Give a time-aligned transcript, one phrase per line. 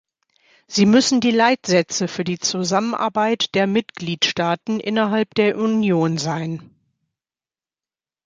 [0.65, 6.75] Sie müssen die Leitsätze für die Zusammenarbeit der Mitgliedstaaten innerhalb der Union sein.